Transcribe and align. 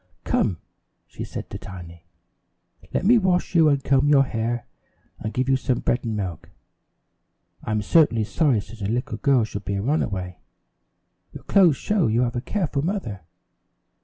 "Come," 0.23 0.57
she 1.05 1.23
said 1.23 1.51
to 1.51 1.59
Tiny, 1.59 2.05
"let 2.91 3.05
me 3.05 3.19
wash 3.19 3.53
you 3.53 3.69
and 3.69 3.83
comb 3.83 4.09
your 4.09 4.23
hair, 4.23 4.65
and 5.19 5.31
give 5.31 5.47
you 5.47 5.55
some 5.55 5.77
bread 5.81 6.03
and 6.03 6.17
milk. 6.17 6.49
I'm 7.63 7.83
certainly 7.83 8.23
sorry 8.23 8.61
such 8.61 8.81
a 8.81 8.87
little 8.87 9.17
girl 9.19 9.43
should 9.43 9.63
be 9.63 9.75
a 9.75 9.81
runaway. 9.83 10.39
Your 11.33 11.43
clothes 11.43 11.77
show 11.77 12.07
you 12.07 12.21
have 12.21 12.35
a 12.35 12.41
careful 12.41 12.81
mother." 12.83 13.21